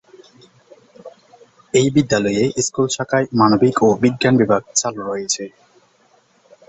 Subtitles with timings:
[1.73, 5.43] এই বিদ্যালয়ে স্কুল শাখায় মানবিক ও বিজ্ঞান বিভাগ চালু রয়েছে।